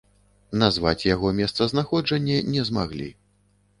[0.61, 3.07] Назваць яго месцазнаходжанне не змаглі.